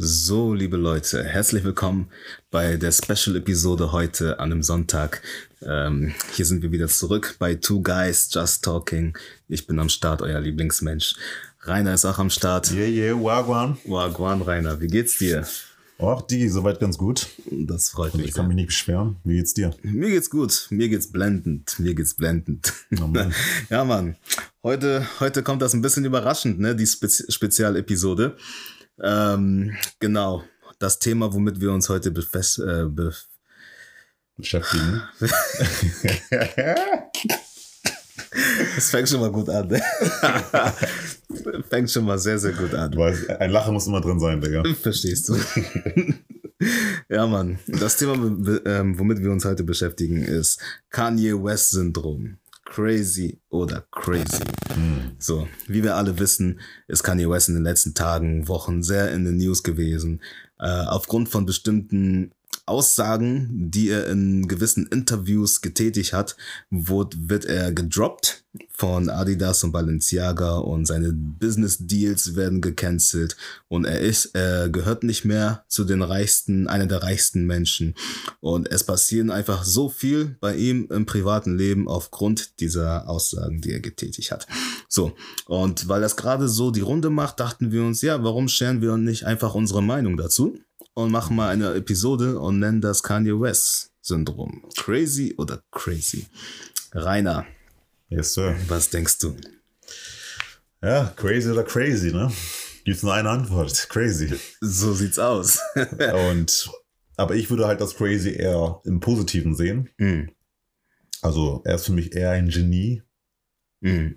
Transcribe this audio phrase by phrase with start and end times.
[0.00, 2.06] So, liebe Leute, herzlich willkommen
[2.52, 5.22] bei der Special-Episode heute an einem Sonntag.
[5.60, 9.18] Ähm, hier sind wir wieder zurück bei Two Guys Just Talking.
[9.48, 11.16] Ich bin am Start, euer Lieblingsmensch.
[11.62, 12.70] Rainer ist auch am Start.
[12.70, 13.76] Yeah, yeah, Wagwan.
[13.86, 15.44] Wagwan, Rainer, wie geht's dir?
[15.98, 17.26] Ach, die, soweit ganz gut.
[17.50, 18.28] Das freut Und mich.
[18.28, 19.16] ich kann mich nicht beschweren.
[19.24, 19.74] Wie geht's dir?
[19.82, 22.72] Mir geht's gut, mir geht's blendend, mir geht's blendend.
[23.02, 23.34] Oh Mann.
[23.68, 24.14] ja, Mann.
[24.62, 28.36] Heute, heute kommt das ein bisschen überraschend, ne, die Spezi Spezialepisode.
[29.02, 30.44] Ähm, genau.
[30.78, 33.12] Das Thema, womit wir uns heute befest, äh, be
[34.36, 35.02] Beschäftigen.
[38.74, 39.68] Das fängt schon mal gut an.
[39.68, 39.82] Ne?
[41.68, 42.96] fängt schon mal sehr, sehr gut an.
[42.96, 44.62] Weißt, ein Lachen muss immer drin sein, Digga.
[44.80, 45.36] Verstehst du?
[47.08, 47.58] ja, Mann.
[47.66, 48.14] Das Thema,
[48.64, 50.60] ähm, womit wir uns heute beschäftigen, ist
[50.90, 52.38] Kanye West Syndrom.
[52.68, 54.44] Crazy oder crazy.
[55.18, 59.24] So, wie wir alle wissen, ist Kanye West in den letzten Tagen, Wochen sehr in
[59.24, 60.22] den News gewesen.
[60.60, 62.32] Äh, aufgrund von bestimmten
[62.68, 66.36] Aussagen, die er in gewissen Interviews getätigt hat,
[66.70, 73.36] wurde, wird er gedroppt von Adidas und Balenciaga und seine Business Deals werden gecancelt
[73.68, 77.94] und er ist, er gehört nicht mehr zu den reichsten, einer der reichsten Menschen
[78.40, 83.72] und es passieren einfach so viel bei ihm im privaten Leben aufgrund dieser Aussagen, die
[83.72, 84.46] er getätigt hat.
[84.88, 85.12] So.
[85.46, 88.96] Und weil das gerade so die Runde macht, dachten wir uns, ja, warum scheren wir
[88.96, 90.58] nicht einfach unsere Meinung dazu?
[90.98, 94.64] Und machen mal eine Episode und nennen das Kanye West Syndrom.
[94.76, 96.26] Crazy oder crazy?
[96.92, 97.46] Rainer,
[98.08, 98.56] Yes, Sir.
[98.68, 99.36] was denkst du?
[100.82, 102.32] Ja, crazy oder crazy, ne?
[102.84, 103.88] Gibt's nur eine Antwort.
[103.90, 104.34] Crazy.
[104.60, 105.58] So sieht's aus.
[106.30, 106.70] Und,
[107.16, 109.90] aber ich würde halt das crazy eher im Positiven sehen.
[109.98, 110.30] mm,
[111.20, 113.02] Also, er ist für mich eher ein Genie
[113.80, 114.12] mm,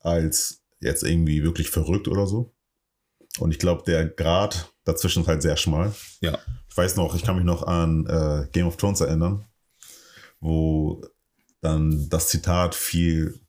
[0.00, 2.54] als jetzt irgendwie wirklich verrückt oder so.
[3.38, 5.94] Und ich glaube, der Grad dazwischen ist halt sehr schmal.
[6.20, 6.38] ja.
[6.70, 9.44] Ich weiß noch, ich kann mich noch an äh, Game of Thrones erinnern,
[10.40, 11.02] wo
[11.62, 13.40] dann das Zitat fiel,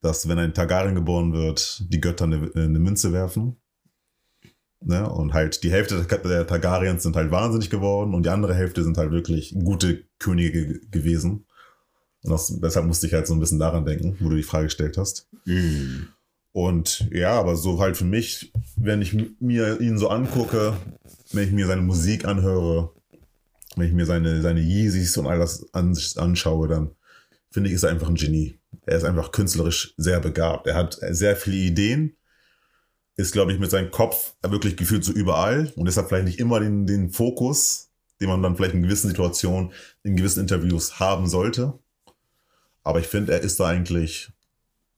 [0.00, 3.60] dass wenn ein Targaryen geboren wird, die Götter eine, eine Münze werfen.
[4.80, 5.08] Ne?
[5.10, 8.96] Und halt die Hälfte der Targaryens sind halt wahnsinnig geworden und die andere Hälfte sind
[8.96, 11.46] halt wirklich gute Könige ge gewesen.
[12.22, 14.66] Und das, deshalb musste ich halt so ein bisschen daran denken, wo du die Frage
[14.66, 15.28] gestellt hast.
[15.44, 16.08] Mm,
[16.52, 20.76] Und ja, aber so halt für mich, wenn ich mir ihn so angucke,
[21.32, 22.92] wenn ich mir seine Musik anhöre,
[23.76, 26.90] wenn ich mir seine, seine Yeezys und all das an, anschaue, dann
[27.50, 28.58] finde ich, ist er einfach ein Genie.
[28.86, 30.66] Er ist einfach künstlerisch sehr begabt.
[30.66, 32.16] Er hat sehr viele Ideen,
[33.16, 36.60] ist, glaube ich, mit seinem Kopf wirklich gefühlt so überall und deshalb vielleicht nicht immer
[36.60, 39.72] den, den Fokus, den man dann vielleicht in gewissen Situationen,
[40.02, 41.78] in gewissen Interviews haben sollte.
[42.82, 44.30] Aber ich finde, er ist da eigentlich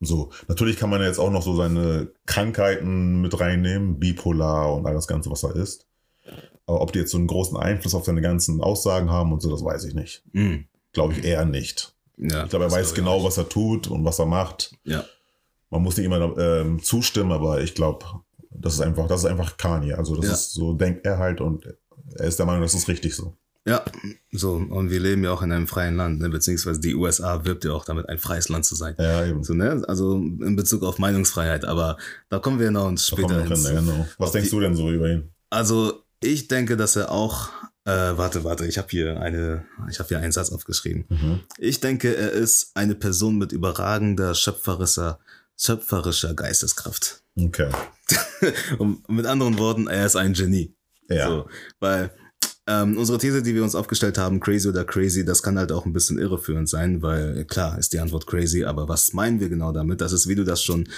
[0.00, 4.94] so, natürlich kann man jetzt auch noch so seine Krankheiten mit reinnehmen, bipolar und all
[4.94, 5.87] das Ganze, was er ist.
[6.66, 9.50] Aber ob die jetzt so einen großen Einfluss auf seine ganzen Aussagen haben und so,
[9.50, 10.22] das weiß ich nicht.
[10.33, 10.65] mm.
[10.93, 11.94] Glaube ich eher nicht.
[12.16, 14.72] Ja, Ich glaube, er weiß genau, was er tut und was er macht.
[14.84, 15.05] Ja,
[15.71, 18.05] Man muss nicht immer ähm, zustimmen, aber ich glaube,
[18.50, 19.94] das ist einfach, das ist einfach Kanye.
[19.94, 20.33] Also das Ja.
[20.33, 21.66] ist so, denkt er halt und
[22.16, 23.34] er ist der Meinung, das ist richtig so.
[23.66, 23.84] Ja,
[24.32, 24.54] so.
[24.54, 26.28] Und wir leben ja auch in einem freien Land, ne?
[26.31, 28.94] beziehungsweise die USA wirbt ja auch damit, ein freies Land zu sein.
[28.98, 29.44] Ja, eben.
[29.44, 29.82] So, ne?
[29.87, 31.97] Also in Bezug auf Meinungsfreiheit, aber
[32.31, 33.53] da kommen wir noch uns später hin.
[33.62, 34.06] genau.
[34.19, 35.31] Was denkst die- du denn so über ihn?
[35.50, 37.50] Also ich denke, dass er auch.
[37.87, 41.06] Äh, warte, warte, ich habe hier eine, ich habe hier einen Satz aufgeschrieben.
[41.09, 41.41] Mhm.
[41.59, 45.19] Ich denke, er ist eine Person mit überragender schöpferischer,
[45.56, 47.22] schöpferischer Geisteskraft.
[47.38, 47.71] Okay.
[48.78, 50.75] Und mit anderen Worten, er ist ein Genie.
[51.09, 51.27] Ja.
[51.28, 51.48] So,
[51.81, 52.10] weil
[52.71, 55.87] ähm, unsere These, die wir uns aufgestellt haben, crazy oder crazy, das kann halt auch
[55.87, 59.73] ein bisschen irreführend sein, weil klar ist die Antwort crazy, aber was meinen wir genau
[59.73, 60.01] damit?
[60.01, 60.89] Das ist, wie du das schon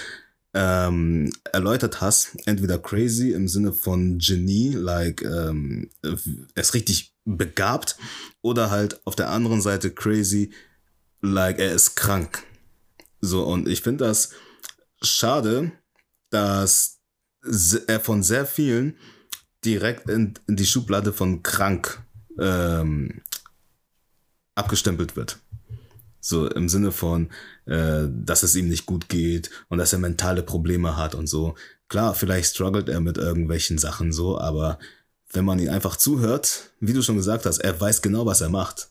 [0.53, 7.97] ähm, erläutert hast, entweder crazy im Sinne von Genie, like ähm, er ist richtig begabt,
[8.43, 10.51] oder halt auf der anderen Seite crazy,
[11.21, 12.43] like er ist krank.
[13.19, 14.29] So, und ich finde das
[15.01, 15.71] schade,
[16.29, 16.99] dass
[17.87, 18.95] er von sehr vielen
[19.65, 22.01] direkt in, in die Schublade von krank
[22.39, 23.21] ähm,
[24.55, 25.39] abgestempelt wird.
[26.19, 27.29] So im Sinne von,
[27.65, 31.55] äh, dass es ihm nicht gut geht und dass er mentale Probleme hat und so.
[31.89, 34.79] Klar, vielleicht struggelt er mit irgendwelchen Sachen so, aber
[35.31, 38.49] wenn man ihn einfach zuhört, wie du schon gesagt hast, er weiß genau, was er
[38.49, 38.89] macht.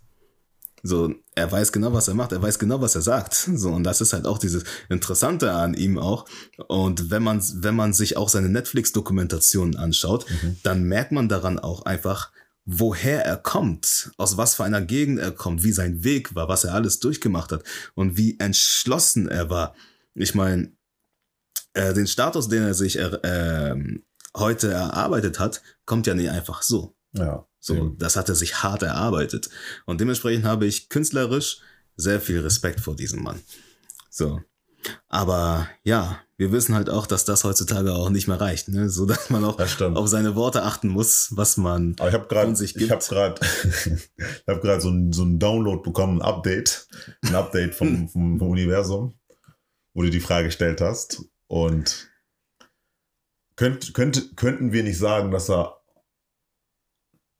[0.83, 3.35] So, er weiß genau, was er macht, er weiß genau, was er sagt.
[3.55, 6.27] So, und das ist halt auch dieses Interessante an ihm auch.
[6.67, 10.27] Und wenn man, wenn man sich auch seine Netflix-Dokumentationen anschaut,
[10.63, 12.33] dann merkt man daran auch einfach,
[12.65, 16.65] woher er kommt, aus was für einer Gegend er kommt, wie sein Weg war, was
[16.65, 17.65] er alles durchgemacht hat
[17.95, 19.75] und wie entschlossen er war.
[20.15, 20.73] Ich meine,
[21.75, 24.05] äh, den Status, den er sich er, ähm,
[24.37, 26.97] heute erarbeitet hat, kommt ja nicht einfach so.
[27.13, 27.47] Ja.
[27.63, 27.99] So, eben.
[27.99, 29.49] das hat er sich hart erarbeitet.
[29.87, 31.61] Und dementsprechend habe ich künstlerisch
[31.97, 33.41] sehr viel Respekt vor diesem Mann.
[34.11, 34.41] So.
[35.09, 38.91] Aber ja, wir wissen halt auch, dass das heutzutage auch nicht mehr reicht, ne?
[38.91, 42.47] So dass man auch auf seine Worte achten muss, was man Aber ich habe gerade
[42.47, 42.91] von sich ich gibt.
[42.91, 43.41] habe gerade
[43.85, 46.89] ich habe gerade so ein so ein Download bekommen, ein Update,
[47.25, 49.15] ein Update vom, vom, vom Universum,
[49.95, 52.11] wo du die Frage gestellt hast und
[53.55, 55.82] könnt, könnt, könnten wir nicht sagen, dass er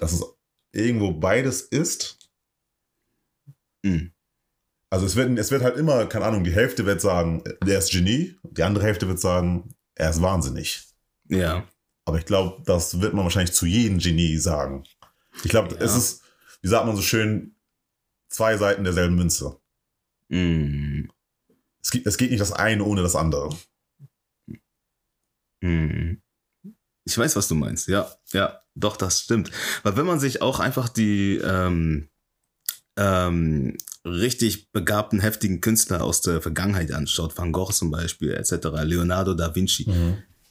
[0.03, 0.25] dass es
[0.73, 2.19] irgendwo beides ist?
[3.83, 4.13] Mhm.
[4.91, 7.93] Also es wird, es wird halt immer, keine Ahnung, die Hälfte wird sagen, der ist
[7.93, 10.83] Genie, die andere Hälfte wird sagen, er ist wahnsinnig.
[11.29, 11.67] Ja.
[12.05, 14.85] Aber ich glaube, das wird man wahrscheinlich zu jedem Genie sagen.
[15.45, 15.81] Ich glaube, Ja.
[15.81, 16.23] es ist,
[16.63, 17.55] wie sagt man so schön,
[18.29, 19.57] zwei Seiten derselben Münze.
[20.29, 21.05] Mm.
[21.81, 23.57] Es, gibt, es geht nicht das eine ohne das andere.
[25.61, 26.15] Mm.
[27.05, 27.87] Ich weiß, was du meinst.
[27.89, 29.51] Ja, ja, doch, das stimmt.
[29.83, 32.09] Weil wenn man sich auch einfach die ähm,
[32.97, 39.35] ähm, richtig begabten, heftigen Künstler aus der Vergangenheit anschaut, Van Gogh zum Beispiel, etc., Leonardo
[39.35, 39.87] da Vinci,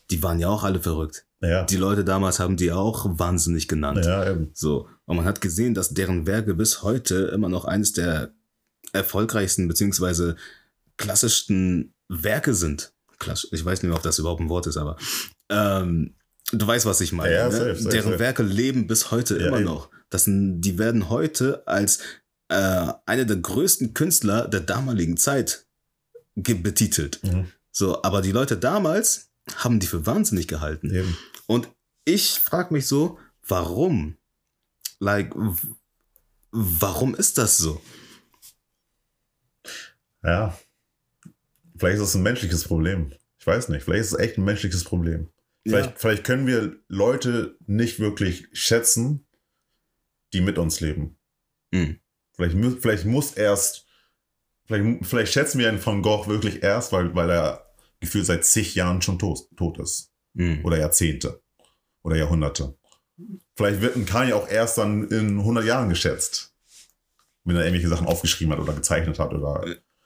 [0.09, 1.25] die waren ja auch alle verrückt.
[1.41, 1.63] Ja.
[1.63, 4.05] Die Leute damals haben die auch wahnsinnig genannt.
[4.05, 4.51] ja, eben.
[4.53, 4.87] So.
[5.05, 8.33] Und man hat gesehen, dass deren Werke bis heute immer noch eines der
[8.93, 10.35] erfolgreichsten beziehungsweise
[10.97, 12.93] klassischsten Werke sind.
[13.17, 14.97] Klassisch, ich weiß nicht mehr, ob das überhaupt ein Wort ist, aber
[15.49, 16.15] ähm,
[16.51, 17.33] du weißt, was ich meine.
[17.33, 17.51] Ja, ne?
[17.51, 18.19] safe, safe, deren safe.
[18.19, 19.65] Werke leben bis heute Ja, immer eben.
[19.65, 19.89] noch.
[20.09, 21.99] Das, die werden heute als
[22.49, 25.65] äh, eine der größten Künstler der damaligen Zeit
[26.35, 27.23] betitelt.
[27.23, 27.47] Mhm.
[27.71, 30.93] So, aber die Leute damals haben die für wahnsinnig gehalten.
[30.93, 31.17] eben.
[31.47, 31.69] Und
[32.05, 33.17] ich frage mich so,
[33.47, 34.17] warum?
[34.99, 35.33] Like,
[36.51, 37.81] warum ist das so?
[40.23, 40.57] Ja.
[41.77, 43.13] Vielleicht ist es ein menschliches Problem.
[43.39, 43.83] Ich weiß nicht.
[43.83, 45.29] Vielleicht ist es echt ein menschliches Problem.
[45.63, 49.27] Vielleicht, vielleicht können wir Leute nicht wirklich schätzen,
[50.33, 51.17] die mit uns leben.
[51.71, 51.99] Mhm.
[52.33, 53.85] Vielleicht, vielleicht muss erst,
[54.65, 58.73] vielleicht, vielleicht schätzen wir einen Van Gogh wirklich erst, weil, weil er gefühlt seit zig
[58.75, 60.11] Jahren schon tot, tot ist.
[60.33, 60.65] Mhm.
[60.65, 61.41] Oder Jahrzehnte.
[62.03, 62.75] Oder Jahrhunderte.
[63.55, 66.55] Vielleicht wird ein Kanye auch erst dann in 100 Jahren geschätzt.
[67.43, 69.63] Wenn er irgendwelche Sachen aufgeschrieben hat oder gezeichnet hat oder,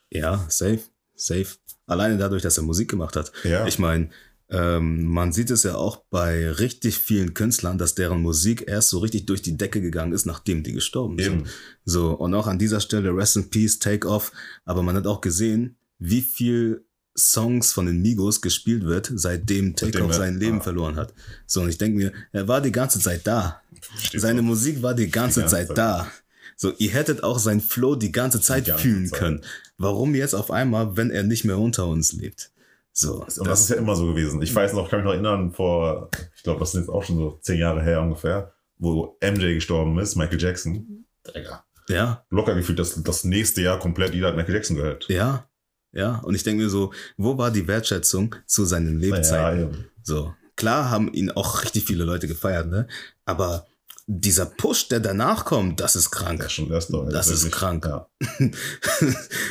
[0.10, 0.82] Ja, safe,
[1.16, 1.48] safe.
[1.86, 3.32] Alleine dadurch, dass er Musik gemacht hat.
[3.44, 3.66] ja.
[3.68, 4.10] Ich meine,
[4.50, 9.00] ähm, man sieht es ja auch bei richtig vielen Künstlern, dass deren Musik erst so
[9.00, 11.42] richtig durch die Decke gegangen ist, nachdem die gestorben sind.
[11.42, 11.50] Eben.
[11.84, 14.32] So, und auch an dieser Stelle Rest in Peace, Take Off.
[14.66, 16.86] Aber man hat auch gesehen, wie viel
[17.18, 20.64] Songs von den Migos gespielt wird, seitdem Take Off sein Leben ah.
[20.64, 21.14] verloren hat.
[21.48, 23.62] So, und ich denke mir, er war die ganze Zeit da.
[23.82, 24.48] Verstehst Seine du?
[24.48, 25.78] Musik war die ganze, Die ganze Zeit, Zeit.
[25.78, 26.12] da.
[26.58, 29.20] So, ihr hättet auch sein Flow die ganze Zeit Die ganze fühlen Zeit.
[29.20, 29.42] können.
[29.78, 32.52] Warum jetzt auf einmal, wenn er nicht mehr unter uns lebt?
[32.98, 34.42] So, Und das, ist ja immer so gewesen.
[34.42, 37.18] Ich weiß noch, kann mich noch erinnern, vor, ich glaube, das sind jetzt auch schon
[37.18, 41.06] so zehn Jahre her ungefähr, wo MJ gestorben ist, Michael Jackson.
[41.36, 41.66] Digga.
[41.90, 45.06] ja, Locker gefühlt, dass das nächste Jahr komplett jeder hat Michael Jackson gehört.
[45.10, 45.46] ja,
[45.92, 46.20] ja.
[46.24, 49.60] Und ich denke mir so, wo war die Wertschätzung zu seinen Lebzeiten?
[49.60, 49.86] Ja, eben.
[50.04, 52.88] So, klar haben ihn auch richtig viele Leute gefeiert, ne?
[53.26, 53.66] Aber
[54.08, 56.42] dieser Push, der danach kommt, das ist krank.
[56.44, 57.86] Ja, schon, das ist, doch, Das ist wirklich- krank.
[57.86, 58.08] Ja.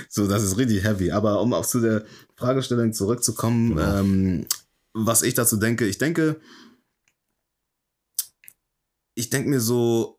[0.09, 1.11] so, das ist richtig heavy.
[1.11, 2.05] Aber um auch zu der
[2.45, 3.99] Fragestellung zurückzukommen, Genau.
[4.01, 4.47] ähm,
[4.93, 6.41] was ich dazu denke, ich denke,
[9.15, 10.19] ich denke mir so,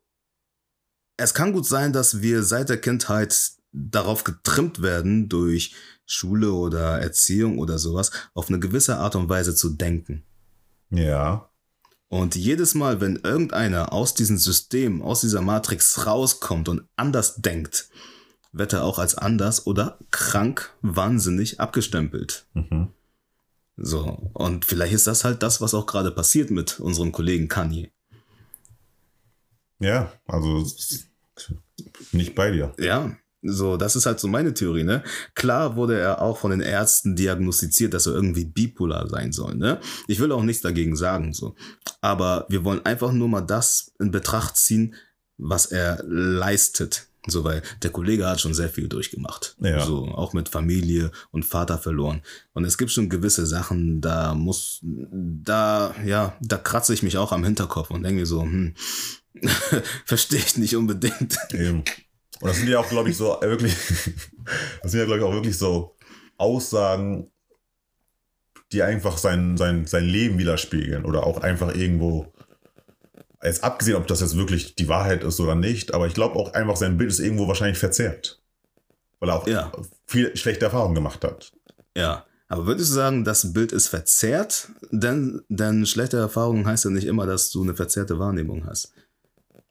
[1.17, 6.99] es kann gut sein, dass wir seit der Kindheit darauf getrimmt werden, durch Schule oder
[6.99, 10.23] Erziehung oder sowas, auf eine gewisse Art und Weise zu denken.
[10.89, 11.49] ja.
[12.07, 17.89] Und jedes Mal, wenn irgendeiner aus diesem System, aus dieser Matrix rauskommt und anders denkt,
[18.57, 22.47] wird er auch als anders oder krank, wahnsinnig abgestempelt.
[22.53, 22.87] Mhm.
[23.77, 27.91] So, und vielleicht ist das halt das, was auch gerade passiert mit unserem Kollegen Kanye.
[29.79, 30.65] Ja, also
[32.13, 32.73] nicht bei dir.
[32.79, 35.03] Ja, so, das ist halt so meine Theorie, ne?
[35.35, 39.81] Klar wurde er auch von den Ärzten diagnostiziert, dass er irgendwie bipolar sein soll, ne?
[40.07, 41.55] Ich will auch nichts dagegen sagen, so.
[41.99, 44.95] Aber wir wollen einfach nur mal das in Betracht ziehen,
[45.37, 47.07] was er leistet.
[47.27, 49.55] So, weil der Kollege hat schon sehr viel durchgemacht.
[49.59, 49.83] Ja.
[49.85, 52.21] So, auch mit Familie und Vater verloren.
[52.53, 57.31] Und es gibt schon gewisse Sachen, da muss, da, ja, da kratze ich mich auch
[57.31, 58.75] am Hinterkopf und denke so, hm,
[60.05, 61.37] verstehe ich nicht unbedingt.
[61.51, 61.83] Eben.
[62.41, 63.75] Und das sind ja auch, glaube ich, so wirklich,
[64.83, 65.95] das sind ja, glaube ich, auch wirklich so
[66.37, 67.31] Aussagen,
[68.71, 72.33] die einfach sein, sein, sein Leben widerspiegeln oder auch einfach irgendwo,
[73.47, 76.53] jetzt abgesehen, ob das jetzt wirklich die Wahrheit ist oder nicht, aber ich glaube auch
[76.53, 78.41] einfach, sein Bild ist irgendwo wahrscheinlich verzerrt.
[79.19, 79.71] Weil er auch Ja.
[80.07, 81.51] viel schlechte Erfahrungen gemacht hat.
[81.95, 84.69] Ja, Aber würdest du sagen, das Bild ist verzerrt?
[84.91, 88.93] Denn, denn schlechte Erfahrungen heißt ja nicht immer, dass du eine verzerrte Wahrnehmung hast.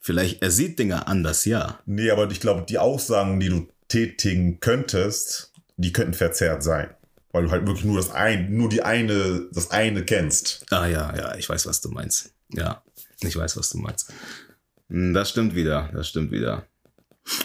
[0.01, 1.79] Vielleicht, er sieht Dinge anders, ja.
[1.87, 6.89] Nee, aber ich glaube, die Aussagen, die du tätigen könntest, die könnten verzerrt sein.
[7.31, 10.67] Weil du halt wirklich nur das ein, nur die eine, das eine kennst.
[10.71, 12.33] Ah ja, ja, ich weiß, was du meinst.
[12.53, 12.83] Ja,
[13.27, 14.13] ich weiß, was du meinst.
[14.89, 16.67] Hm, Das stimmt wieder, das stimmt wieder.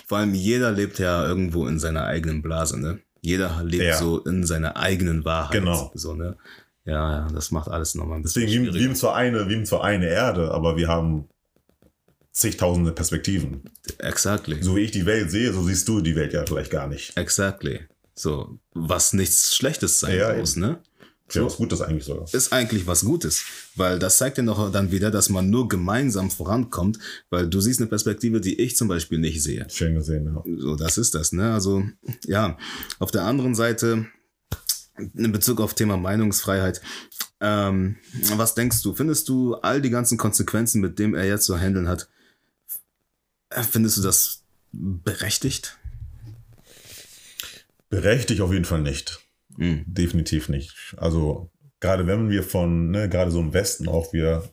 [0.08, 3.00] Vor allem jeder lebt ja irgendwo in seiner eigenen Blase, ne?
[3.22, 3.98] Jeder lebt Ja.
[3.98, 5.54] so in seiner eigenen Wahrheit.
[5.60, 5.92] Genau.
[5.94, 6.38] So, ne?
[6.86, 9.56] Ja, ja, das macht alles nochmal ein bisschen Deswegen, wir, wir, haben zwar eine, wir
[9.58, 11.28] haben zwar eine Erde, aber wir haben
[12.32, 13.64] zigtausende Perspektiven.
[14.00, 14.62] Exactly.
[14.62, 17.16] So wie ich die Welt sehe, so siehst du die Welt ja vielleicht gar nicht.
[17.18, 17.82] Exactly.
[18.16, 20.80] So, was nichts Schlechtes sein Ja, muss, ne?
[21.30, 22.26] Ist ja was Gutes eigentlich sogar.
[22.32, 23.44] Ist eigentlich was Gutes,
[23.76, 26.98] weil das zeigt ja noch dann wieder, dass man nur gemeinsam vorankommt,
[27.30, 29.68] weil du siehst eine Perspektive, die ich zum Beispiel nicht sehe.
[29.70, 30.44] Schön gesehen, ja.
[30.58, 31.54] So, das ist das, ne?
[31.54, 31.84] Also,
[32.26, 32.58] ja.
[32.98, 34.08] Auf der anderen Seite,
[34.98, 36.82] in Bezug auf Thema Meinungsfreiheit,
[37.42, 37.98] ähm,
[38.36, 38.96] was denkst du?
[38.96, 42.10] Findest du all die ganzen Konsequenzen, mit dem er jetzt zu handeln hat,
[43.52, 45.78] äh, findest du das berechtigt?
[47.90, 49.20] Berechtigt auf jeden Fall nicht.
[49.60, 49.84] Mhm.
[49.88, 50.96] Definitiv nicht.
[50.98, 51.52] Also,
[51.82, 54.50] gerade wenn wir von, ne, gerade so im Westen auch, wir,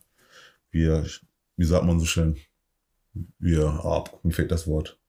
[0.69, 1.05] wir,
[1.55, 2.37] wie sagt man so schön,
[3.39, 4.99] wir, ah, mir fehlt das Wort.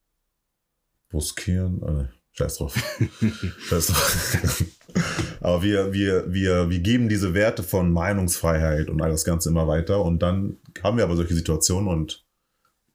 [1.09, 2.75] Bruskieren, äh, scheiß drauf.
[3.67, 4.63] scheiß drauf.
[5.41, 9.67] Aber wir, wir, wir, wir geben diese Werte von Meinungsfreiheit und all das Ganze immer
[9.67, 12.25] weiter und dann haben wir aber solche Situationen und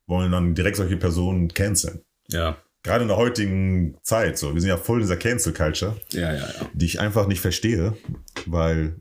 [0.07, 2.03] wollen dann direkt solche Personen canceln.
[2.29, 5.99] Ja, Gerade in der heutigen Zeit, so, wir sind ja voll in dieser Cancel Culture
[6.13, 6.71] ja, ja, ja.
[6.75, 7.97] die ich einfach nicht verstehe,
[8.45, 9.01] weil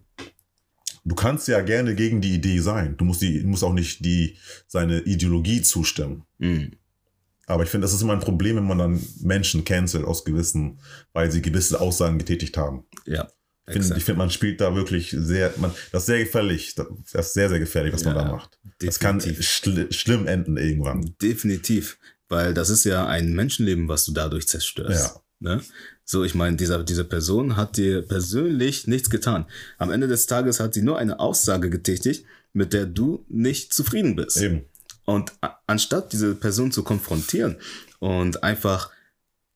[1.04, 2.96] du kannst ja gerne gegen die Idee sein.
[2.98, 4.38] Du musst, die, du musst auch nicht die,
[4.68, 6.24] seine Ideologie zustimmen.
[6.38, 6.72] Mhm.
[7.46, 10.80] Aber ich finde, das ist immer ein Problem, wenn man dann Menschen cancelt aus gewissen,
[11.12, 12.86] weil sie gewisse Aussagen getätigt haben.
[13.06, 13.28] Ja.
[13.68, 16.76] Ich finde, ich finde, man spielt da wirklich sehr, man, das ist sehr gefährlich.
[16.76, 18.60] Das ist sehr, sehr gefährlich, was man Ja, da macht.
[18.80, 19.46] Das kann definitiv.
[19.50, 21.16] schl schlimm enden irgendwann.
[21.22, 21.98] Definitiv,
[22.34, 25.20] weil das ist ja ein Menschenleben, was du dadurch zerstörst.
[25.40, 25.62] Ne?
[26.04, 29.46] So, ich meine, dieser, diese Person hat dir persönlich nichts getan.
[29.78, 34.16] Am Ende des Tages hat sie nur eine Aussage getätigt, mit der du nicht zufrieden
[34.16, 34.38] bist.
[34.38, 34.66] Eben.
[35.06, 35.34] Und
[35.68, 37.58] anstatt diese Person zu konfrontieren
[38.00, 38.90] und einfach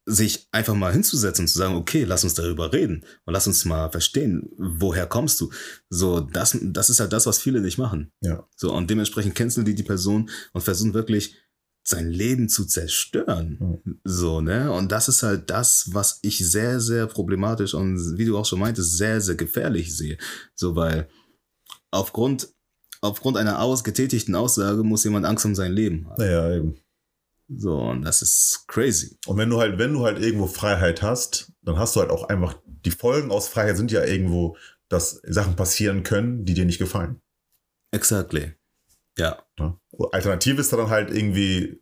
[0.05, 3.65] sich einfach mal hinzusetzen und zu sagen, okay, lass uns darüber reden und lass uns
[3.65, 5.51] mal verstehen, woher kommst du?
[5.89, 8.11] So, das, das ist halt das, was viele nicht machen.
[8.21, 8.47] Ja.
[8.55, 11.35] So, und dementsprechend canceln die die Person und versuchen wirklich
[11.87, 13.81] sein Leben zu zerstören.
[14.03, 14.71] So, ne?
[14.71, 18.59] Und das ist halt das, was ich sehr, sehr problematisch und wie du auch schon
[18.59, 20.17] meintest, sehr, sehr gefährlich sehe.
[20.53, 21.07] So, weil
[21.91, 22.49] aufgrund,
[23.01, 26.21] aufgrund einer ausgetätigten Aussage muss jemand Angst um sein Leben haben.
[26.21, 26.75] Naja, eben.
[27.47, 29.17] So, und das ist crazy.
[29.25, 32.27] Und wenn du halt, wenn du halt irgendwo Freiheit hast, dann hast du halt auch
[32.27, 34.57] einfach, die Folgen aus Freiheit sind ja irgendwo,
[34.89, 37.21] dass Sachen passieren können, die dir nicht gefallen.
[37.93, 38.56] Exactly.
[39.17, 39.37] Ja.
[39.59, 39.75] Ne?
[40.11, 41.79] Alternativ ist dann halt irgendwie,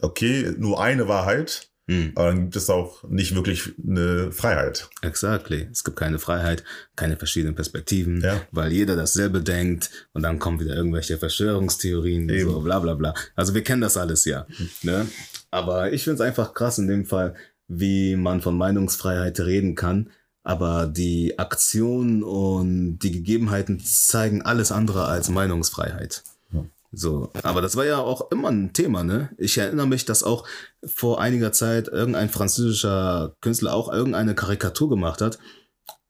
[0.00, 2.12] okay, nur eine Wahrheit, Hm.
[2.14, 4.88] aber dann gibt es auch nicht wirklich eine Freiheit.
[5.02, 5.68] Exactly.
[5.70, 6.64] Es gibt keine Freiheit,
[6.96, 8.40] keine verschiedenen Perspektiven, Ja.
[8.52, 12.50] weil jeder dasselbe denkt und dann kommen wieder irgendwelche Verschwörungstheorien, Eben.
[12.50, 13.12] so bla bla bla.
[13.36, 14.46] Also wir kennen das alles ja.
[14.82, 15.06] Ne?
[15.50, 17.34] Aber ich finde es einfach krass in dem Fall,
[17.68, 20.10] wie man von Meinungsfreiheit reden kann,
[20.42, 26.24] aber die Aktionen und die Gegebenheiten zeigen alles andere als Meinungsfreiheit.
[26.96, 29.30] So, aber das war ja auch immer ein Thema, ne?
[29.38, 30.46] Ich erinnere mich, dass auch
[30.84, 35.38] vor einiger Zeit irgendein französischer Künstler auch irgendeine Karikatur gemacht hat,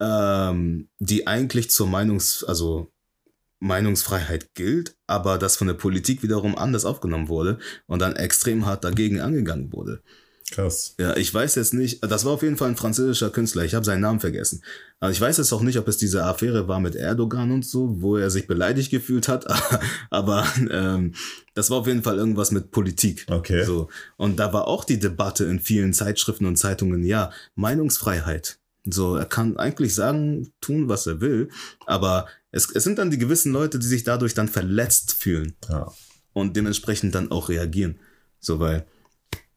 [0.00, 2.92] ähm, die eigentlich zur Meinungs-, also
[3.60, 8.84] Meinungsfreiheit gilt, aber das von der Politik wiederum anders aufgenommen wurde und dann extrem hart
[8.84, 10.02] dagegen angegangen wurde.
[10.54, 10.94] Krass.
[11.00, 13.84] Ja, ich weiß jetzt nicht, das war auf jeden Fall ein französischer Künstler, ich habe
[13.84, 14.62] seinen Namen vergessen.
[15.00, 18.00] Also ich weiß jetzt auch nicht, ob es diese Affäre war mit Erdogan und so,
[18.00, 19.46] wo er sich beleidigt gefühlt hat,
[20.10, 21.14] aber ähm,
[21.54, 23.26] das war auf jeden Fall irgendwas mit Politik.
[23.28, 23.64] Okay.
[23.64, 23.88] So.
[24.16, 28.58] Und da war auch die Debatte in vielen Zeitschriften und Zeitungen, ja, Meinungsfreiheit.
[28.84, 31.48] So, er kann eigentlich sagen, tun, was er will,
[31.86, 35.90] aber es, es sind dann die gewissen Leute, die sich dadurch dann verletzt fühlen Ja.
[36.32, 37.98] und dementsprechend dann auch reagieren.
[38.38, 38.86] So, weil,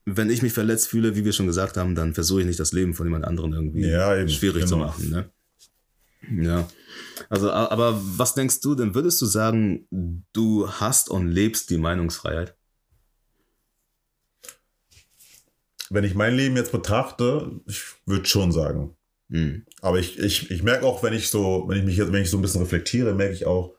[0.09, 2.71] wenn ich mich verletzt fühle, wie wir schon gesagt haben, dann versuche ich nicht das
[2.71, 4.87] Leben von jemand anderem irgendwie Ja, schwierig zu genau.
[4.87, 5.09] machen.
[5.09, 6.45] Ne?
[6.45, 6.67] Ja.
[7.29, 8.95] Also, aber was denkst du denn?
[8.95, 9.85] Würdest du sagen,
[10.31, 12.55] du hast und lebst die Meinungsfreiheit?
[15.89, 18.95] Wenn ich mein Leben jetzt betrachte, ich würde schon sagen.
[19.29, 19.65] Hm.
[19.81, 22.29] Aber ich, ich, ich merke auch, wenn ich so, wenn ich mich jetzt, wenn ich
[22.29, 23.75] so ein bisschen reflektiere, merke ich auch,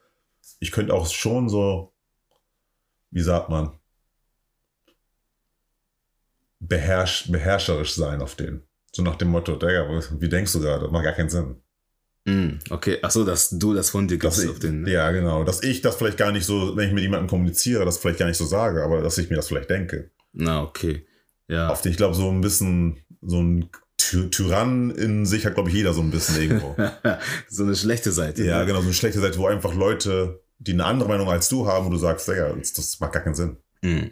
[0.61, 1.94] ich könnte auch schon so,
[3.11, 3.77] wie sagt man,
[6.60, 8.62] beherrsch, beherrscherisch sein auf den.
[8.92, 9.88] So nach dem Motto, Digga,
[10.18, 10.88] wie denkst du gerade?
[10.88, 11.56] Macht gar keinen Sinn.
[12.24, 14.86] Mm, okay, achso, dass du das von dir gibst ich, auf den.
[14.86, 15.44] Ja, genau.
[15.44, 18.26] Dass ich das vielleicht gar nicht so, wenn ich mit jemandem kommuniziere, das vielleicht gar
[18.26, 20.10] nicht so sage, aber dass ich mir das vielleicht denke.
[20.32, 21.06] Na, okay.
[21.48, 21.68] Ja.
[21.68, 25.70] Auf den, ich glaube, so ein bisschen, so ein Ty Tyrann in sich hat, glaube
[25.70, 26.76] ich, jeder so ein bisschen irgendwo.
[27.48, 28.44] so eine schlechte Seite.
[28.44, 28.66] ja, ne?
[28.66, 31.86] genau, so eine schlechte Seite, wo einfach Leute, die eine andere Meinung als du haben,
[31.86, 33.56] wo du sagst, ja, das, das macht gar keinen Sinn.
[33.82, 34.10] Mhm.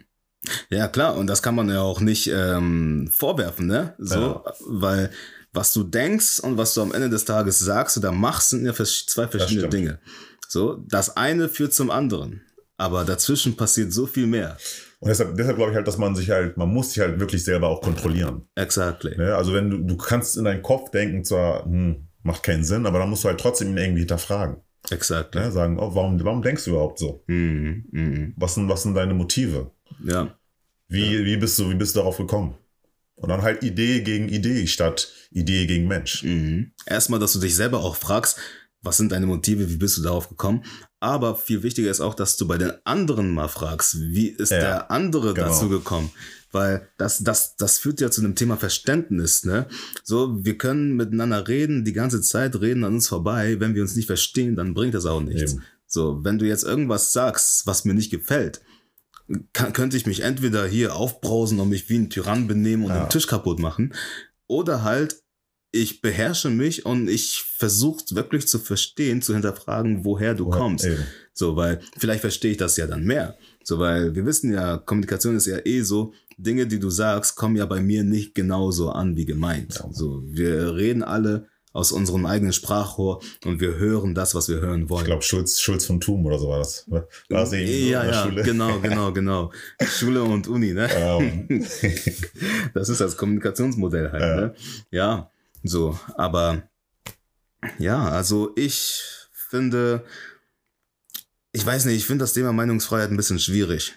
[0.69, 3.95] Ja, klar, und das kann man ja auch nicht ähm, vorwerfen, ne?
[3.97, 4.43] So, Ja.
[4.67, 5.09] weil
[5.53, 8.73] was du denkst und was du am Ende des Tages sagst oder machst, sind ja
[8.73, 9.69] zwei verschiedene.
[9.69, 9.99] Dinge.
[10.47, 12.41] So, das eine führt zum anderen.
[12.77, 14.55] Aber dazwischen passiert so viel mehr.
[14.99, 17.43] Und deshalb, deshalb glaube ich halt, dass man sich halt, man muss sich halt wirklich
[17.43, 18.47] selber auch kontrollieren.
[18.55, 19.17] Exactly.
[19.17, 19.35] Ne?
[19.35, 22.99] Also wenn du, du kannst in deinen Kopf denken, zwar, hm, macht keinen Sinn, aber
[22.99, 24.57] dann musst du halt trotzdem ihn irgendwie hinterfragen.
[24.91, 25.41] Exactly.
[25.41, 25.51] Ne?
[25.51, 27.23] Sagen, oh, warum, warum denkst du überhaupt so?
[27.27, 28.33] Mhm, mhm.
[28.37, 29.71] Was sind, was sind deine Motive?
[30.03, 30.37] Ja.
[30.87, 32.55] Wie, wie, bist du, wie bist du darauf gekommen?
[33.15, 36.23] Und dann halt Idee gegen Idee statt Idee gegen Mensch.
[36.23, 36.71] Mhm.
[36.85, 38.37] Erstmal, dass du dich selber auch fragst,
[38.81, 40.63] was sind deine Motive, wie bist du darauf gekommen?
[40.99, 44.59] Aber viel wichtiger ist auch, dass du bei den anderen mal fragst, wie ist Ja,
[44.59, 45.47] der andere genau.
[45.47, 46.11] dazu gekommen?
[46.51, 49.67] Weil das, das, das führt ja zu einem Thema Verständnis, ne?
[50.03, 53.59] So, wir können miteinander reden, die ganze Zeit reden an uns vorbei.
[53.59, 55.53] Wenn wir uns nicht verstehen, dann bringt das auch nichts.
[55.53, 55.63] Eben.
[55.87, 58.61] So, wenn du jetzt irgendwas sagst, was mir nicht gefällt,
[59.53, 63.05] kann, könnte ich mich entweder hier aufbrausen und mich wie ein Tyrann benehmen und Ja.
[63.05, 63.93] den Tisch kaputt machen,
[64.47, 65.21] oder halt,
[65.71, 70.85] ich beherrsche mich und ich versuche wirklich zu verstehen, zu hinterfragen, woher du kommst.
[70.85, 71.03] Eben.
[71.33, 73.37] So, weil vielleicht verstehe ich das ja dann mehr.
[73.63, 77.57] So, weil wir wissen ja, Kommunikation ist ja eh so, Dinge, die du sagst, kommen
[77.57, 79.75] ja bei mir nicht genauso an wie gemeint.
[79.75, 79.89] Ja.
[79.91, 84.89] So, wir reden alle aus unserem eigenen Sprachrohr und wir hören das, was wir hören
[84.89, 85.01] wollen.
[85.01, 86.85] Ich glaube, Schulz, Schulz von Thum oder so war das.
[86.89, 87.59] War das ja,
[88.03, 88.41] ja, Schule?
[88.43, 89.51] genau, genau, genau.
[89.85, 90.89] Schule und Uni, ne?
[90.95, 91.47] Ähm,
[92.73, 94.35] Das ist das Kommunikationsmodell halt, Ja.
[94.35, 94.55] ne?
[94.91, 95.31] Ja,
[95.63, 96.63] so, aber
[97.79, 100.03] ja, also ich finde,
[101.51, 103.95] ich weiß nicht, ich finde das Thema Meinungsfreiheit ein bisschen schwierig.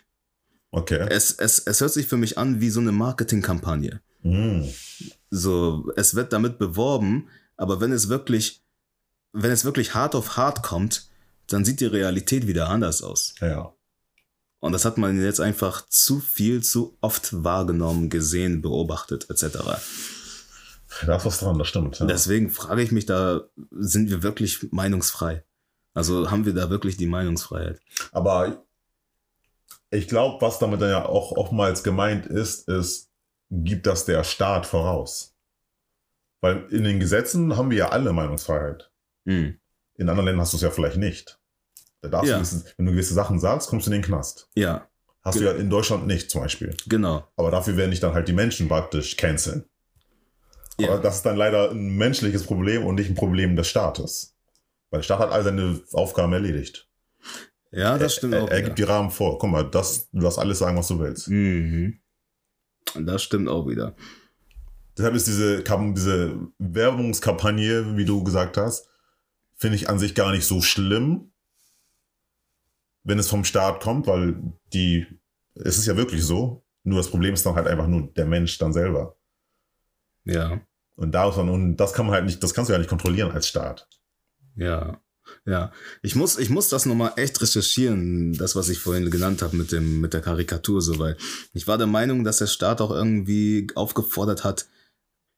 [0.70, 1.06] okay.
[1.10, 4.00] Es, es, es hört sich für mich an wie so eine Marketingkampagne.
[4.22, 4.64] Hm.
[5.30, 7.28] So, es wird damit beworben,
[7.60, 8.62] aber wenn es wirklich,
[9.32, 11.10] wenn es wirklich hart auf hart kommt,
[11.46, 13.34] dann sieht die Realität wieder anders aus.
[13.40, 13.74] Ja.
[14.60, 19.58] Und das hat man jetzt einfach zu viel, zu oft wahrgenommen, gesehen, beobachtet, etc.
[21.04, 21.98] Da ist was dran, das stimmt.
[21.98, 22.06] Ja.
[22.06, 25.44] Deswegen frage ich mich da, sind wir wirklich meinungsfrei?
[25.92, 27.78] Also haben wir da wirklich die Meinungsfreiheit?
[28.10, 28.64] Aber
[29.90, 33.10] ich glaube, was damit dann ja auch oftmals gemeint ist, ist,
[33.50, 35.34] gibt das der Staat voraus.
[36.40, 38.90] Weil in den Gesetzen haben wir ja alle Meinungsfreiheit.
[39.26, 39.58] Hm.
[39.96, 41.38] In anderen Ländern hast du es ja vielleicht nicht.
[42.00, 42.36] Da darfst Ja.
[42.38, 44.48] du, gewisse- wenn du gewisse Sachen sagst, kommst du in den Knast.
[44.54, 44.86] Ja,
[45.22, 46.74] Hast du ja in Deutschland nicht zum Beispiel.
[46.88, 47.28] genau.
[47.36, 49.66] Aber dafür werden dich dann halt die Menschen praktisch canceln.
[50.78, 50.88] Ja.
[50.92, 54.34] Aber das ist dann leider ein menschliches Problem und nicht ein Problem des Staates.
[54.88, 56.88] Weil der Staat hat all seine Aufgaben erledigt.
[57.70, 58.48] Ja, das stimmt er, auch.
[58.48, 58.66] er wieder.
[58.68, 59.38] gibt die Rahmen vor.
[59.38, 61.28] Guck mal, das, du darfst alles sagen, was du willst.
[61.28, 62.00] Mhm.
[62.98, 63.94] Das stimmt auch wieder.
[64.96, 68.88] Deshalb ist diese, diese Werbungskampagne, wie du gesagt hast,
[69.56, 71.32] finde ich an sich gar nicht so schlimm,
[73.04, 74.36] wenn es vom Staat kommt, weil
[74.72, 75.06] die,
[75.54, 76.64] es ist ja wirklich so.
[76.82, 79.16] Nur das Problem ist dann halt einfach nur der Mensch dann selber.
[80.24, 80.60] Ja,
[80.96, 83.48] Und da und das kann man halt nicht, das kannst du ja nicht kontrollieren als
[83.48, 83.88] Staat.
[84.56, 85.00] ja,
[85.46, 85.72] ja.
[86.02, 89.72] Ich muss, ich muss das nochmal echt recherchieren, das, was ich vorhin genannt habe mit
[89.72, 91.16] dem, mit der Karikatur, so, weil
[91.52, 94.66] ich war der Meinung, dass der Staat auch irgendwie aufgefordert hat,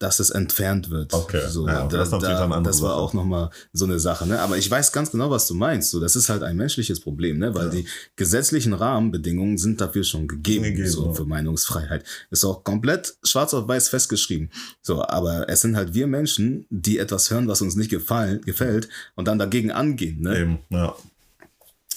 [0.03, 1.15] dass es entfernt wird.
[1.15, 1.43] Okay.
[1.49, 4.41] So, Ja, da, das da, das war auch nochmal so eine Sache, ne?
[4.41, 5.91] Aber ich weiß ganz genau, was du meinst.
[5.91, 7.55] So, das ist halt ein menschliches Problem, ne?
[7.55, 7.71] Weil Ja.
[7.71, 7.87] die
[8.17, 11.13] gesetzlichen Rahmenbedingungen sind dafür schon gegeben, Gegeben, so ja.
[11.13, 12.05] für Meinungsfreiheit.
[12.31, 14.51] Ist auch komplett schwarz auf weiß festgeschrieben.
[14.81, 18.89] So, aber es sind halt wir Menschen, die etwas hören, was uns nicht gefallen, gefällt
[19.15, 20.41] und dann dagegen angehen, ne?
[20.41, 20.97] Eben, ja.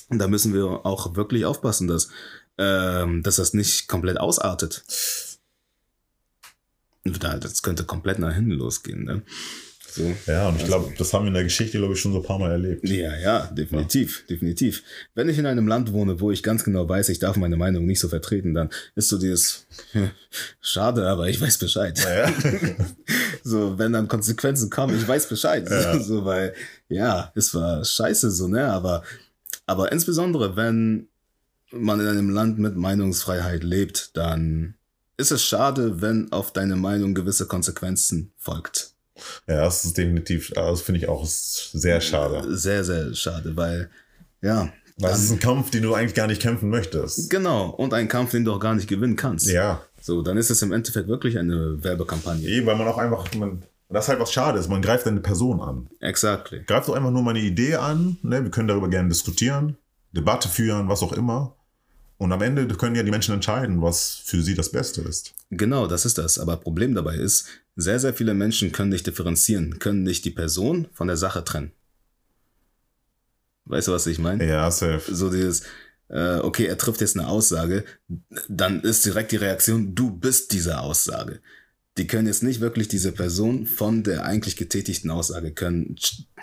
[0.09, 2.09] Und da müssen wir auch wirklich aufpassen, dass,
[2.59, 4.83] ähm, dass das nicht komplett ausartet.
[7.05, 9.03] Das könnte komplett nach hinten losgehen.
[9.03, 9.21] Ne?
[9.91, 10.13] So.
[10.27, 12.19] Ja, und ich Also- glaube, das haben wir in der Geschichte, glaube ich, schon so
[12.19, 12.87] ein paar Mal erlebt.
[12.89, 14.83] Ja, ja, definitiv, definitiv.
[15.13, 17.85] Wenn ich in einem Land wohne, wo ich ganz genau weiß, ich darf meine Meinung
[17.85, 19.67] nicht so vertreten, dann ist so dieses,
[20.59, 21.97] schade, aber ich weiß Bescheid.
[22.03, 22.33] Naja.
[23.47, 25.69] So, wenn dann Konsequenzen kommen, ich weiß Bescheid.
[25.69, 25.99] Ja.
[26.03, 26.55] So, weil,
[26.89, 28.65] ja, es war scheiße so, ne?
[28.65, 29.03] Aber,
[29.67, 31.07] aber insbesondere, wenn
[31.71, 34.73] man in einem Land mit Meinungsfreiheit lebt, dann
[35.17, 38.91] ist es schade, wenn auf deine Meinung gewisse Konsequenzen folgt.
[39.47, 42.55] ja, das ist definitiv, das finde ich auch sehr schade.
[42.57, 43.89] Sehr, sehr schade, weil,
[44.41, 47.29] ja, Weil es ist ein Kampf, den du eigentlich gar nicht kämpfen möchtest.
[47.29, 47.69] genau.
[47.69, 49.47] Und ein Kampf, den du auch gar nicht gewinnen kannst.
[49.47, 52.47] Ja, So, dann ist es im Endeffekt wirklich eine Werbekampagne.
[52.47, 54.69] eh, weil man auch einfach, man, das ist halt was schade ist.
[54.69, 55.87] Man greift eine Person an.
[56.01, 56.63] Exactly.
[56.65, 58.17] Greift doch einfach nur meine Idee an.
[58.21, 58.43] Ne?
[58.43, 59.77] Wir können darüber gerne diskutieren,
[60.11, 61.55] Debatte führen, was auch immer.
[62.17, 65.33] Und am Ende können ja die Menschen entscheiden, was für sie das Beste ist.
[65.51, 66.39] Genau, das ist das.
[66.39, 70.87] Aber Problem dabei ist, sehr, sehr viele Menschen können nicht differenzieren, können nicht die Person
[70.93, 71.71] von der Sache trennen.
[73.65, 74.47] Weißt du, was ich meine?
[74.47, 75.13] Ja, safe.
[75.13, 75.63] So dieses,
[76.07, 77.83] äh, okay, er trifft jetzt eine Aussage,
[78.47, 81.39] dann ist direkt die Reaktion, du bist diese Aussage.
[81.97, 85.95] Die können jetzt nicht wirklich diese Person von der eigentlich getätigten Aussage können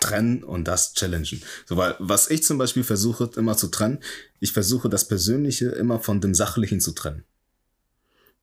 [0.03, 1.41] trennen und das challengen.
[1.65, 3.99] So, weil was ich zum Beispiel versuche immer zu trennen,
[4.39, 7.23] ich versuche das Persönliche immer von dem Sachlichen zu trennen.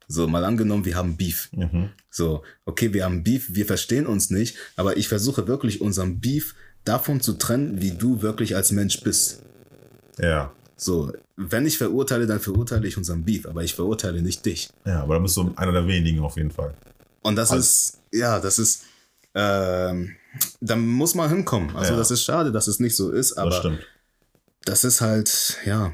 [0.09, 1.49] So, mal angenommen, wir haben Beef.
[1.53, 1.91] Mhm.
[2.11, 6.55] So, okay, wir haben Beef, wir verstehen uns nicht, aber ich versuche wirklich unseren Beef
[6.85, 9.43] davon zu trennen, wie du wirklich als Mensch bist.
[10.19, 10.53] Ja.
[10.77, 14.71] So, wenn ich verurteile, dann verurteile ich unseren Beef, aber ich verurteile nicht dich.
[14.85, 16.75] Ja, aber da bist du einer der wenigen auf jeden Fall.
[17.23, 18.83] Und das Also- ist, ja, das ist,
[19.35, 20.17] ähm,
[20.61, 21.75] da muss man hinkommen.
[21.77, 21.99] Also Ja.
[21.99, 23.87] das ist schade, dass es nicht so ist, Das aber stimmt.
[24.65, 25.93] das ist halt, ja,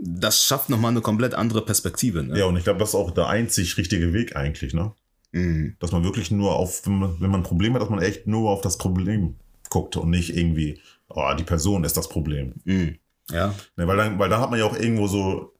[0.00, 2.22] das schafft nochmal eine komplett andere Perspektive.
[2.22, 2.38] Ne?
[2.38, 4.92] Ja, und ich glaube, das ist auch der einzig richtige Weg eigentlich, ne?
[5.32, 5.76] Mhm.
[5.80, 8.26] Dass man wirklich nur auf, wenn man, wenn man ein Problem hat, dass man echt
[8.26, 9.36] nur auf das Problem
[9.70, 12.54] guckt und nicht irgendwie, oh, die Person ist das Problem.
[12.64, 12.96] Mhm.
[13.32, 15.52] Ja, Ne, weil, dann, weil dann hat man ja auch irgendwo so,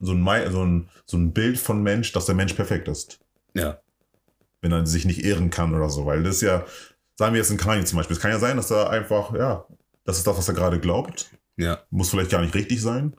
[0.00, 3.18] so, ein, so, ein, so ein Bild von Mensch, dass der Mensch perfekt ist.
[3.54, 3.78] ja,
[4.64, 6.06] Wenn er sich nicht ehren kann oder so.
[6.06, 6.64] Weil das ist ja,
[7.18, 9.66] sagen wir jetzt in Kanye zum Beispiel, es kann ja sein, dass er einfach, ja,
[10.04, 11.30] das ist das, was er gerade glaubt.
[11.58, 13.14] ja, Muss vielleicht gar nicht richtig sein.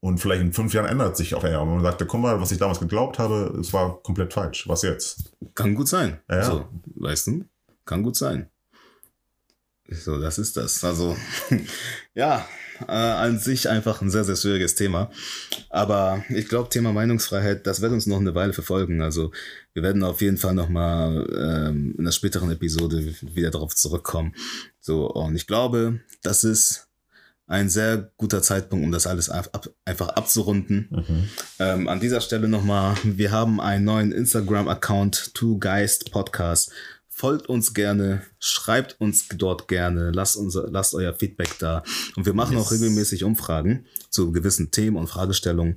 [0.00, 1.62] Und vielleicht in fünf Jahren ändert sich auch er.
[1.62, 4.68] Und man sagt, guck mal, was ich damals geglaubt habe, es war komplett falsch.
[4.68, 5.32] Was jetzt?
[5.54, 6.20] kann gut sein.
[6.28, 6.44] Ja.
[6.44, 7.44] So, weißt du,
[7.86, 8.49] kann gut sein.
[9.90, 10.84] So, das ist das.
[10.84, 11.16] Also,
[12.14, 12.46] ja,
[12.86, 15.10] äh, an sich einfach ein sehr, sehr schwieriges Thema.
[15.68, 19.02] Aber ich glaube, Thema Meinungsfreiheit, das wird uns noch eine Weile verfolgen.
[19.02, 19.32] Also,
[19.74, 24.34] wir werden auf jeden Fall nochmal ähm, in der späteren Episode wieder darauf zurückkommen.
[24.80, 26.88] So, und ich glaube, das ist
[27.50, 30.88] ein sehr guter Zeitpunkt, um das alles ab, einfach abzurunden.
[30.90, 31.28] Mhm.
[31.58, 36.70] Ähm, an dieser Stelle nochmal, wir haben einen neuen Instagram-Account, Two Geist Podcast.
[37.20, 41.82] Folgt uns gerne, schreibt uns dort gerne, lasst, unser, lasst euer Feedback da.
[42.16, 42.66] Und wir machen Yes.
[42.66, 45.76] auch regelmäßig Umfragen zu gewissen Themen und Fragestellungen.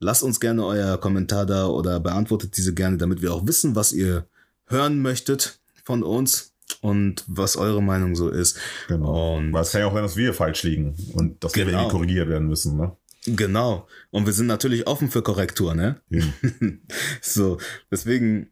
[0.00, 3.92] Lasst uns gerne euer Kommentar da oder beantwortet diese gerne, damit wir auch wissen, was
[3.94, 4.26] ihr
[4.66, 6.52] hören möchtet von uns
[6.82, 8.58] und was eure Meinung so ist.
[8.88, 9.38] Genau.
[9.38, 11.78] Und Weil es kann ja auch sein, dass wir falsch liegen und dass wir Genau.
[11.78, 12.94] irgendwie korrigiert werden müssen, ne?
[13.24, 13.86] genau.
[14.10, 16.02] Und wir sind natürlich offen für Korrektur, ne?
[16.10, 16.82] Eben.
[17.22, 17.56] so,
[17.90, 18.50] deswegen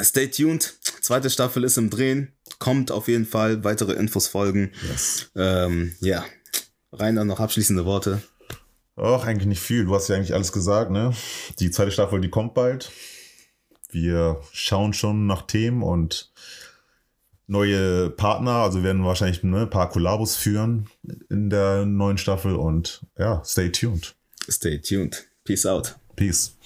[0.00, 0.74] stay tuned.
[1.00, 2.32] Zweite Staffel ist im Drehen.
[2.58, 3.64] Kommt auf jeden Fall.
[3.64, 4.72] Weitere Infos folgen.
[4.88, 5.30] Yes.
[5.36, 6.24] Ähm, ja.
[6.92, 8.22] Rainer, noch abschließende Worte.
[8.96, 9.84] Ach, eigentlich nicht viel.
[9.84, 11.14] Du hast ja eigentlich alles gesagt, ne?
[11.58, 12.90] Die zweite Staffel, die kommt bald.
[13.90, 16.32] Wir schauen schon nach Themen und
[17.46, 18.56] neue Partner.
[18.56, 20.88] Also werden wahrscheinlich ne, ein paar Kollabos führen
[21.30, 24.14] in der neuen Staffel und ja, stay tuned.
[24.48, 25.26] Stay tuned.
[25.44, 25.96] Peace out.
[26.16, 26.56] Peace.